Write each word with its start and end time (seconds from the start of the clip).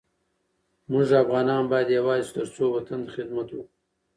مونږ 0.91 1.09
افغانان 1.23 1.63
باید 1.71 1.89
یوزاي 1.97 2.21
شو 2.25 2.33
ترڅو 2.35 2.63
وطن 2.75 2.99
ته 3.05 3.09
خدمت 3.15 3.47
وکړو 3.51 3.63